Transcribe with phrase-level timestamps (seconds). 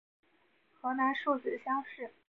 [0.73, 2.11] 河南戊子乡试。